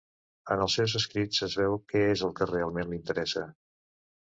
En 0.53 0.63
els 0.63 0.77
seus 0.79 0.95
escrits 0.99 1.43
es 1.49 1.59
veu 1.61 1.77
que 1.93 2.03
és 2.15 2.25
el 2.29 2.35
que 2.41 2.51
realment 2.55 2.91
li 2.95 3.01
interessa. 3.03 3.47